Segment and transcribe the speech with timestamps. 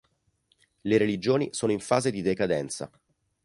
[0.83, 2.89] Le religioni sono in fase di decadenza.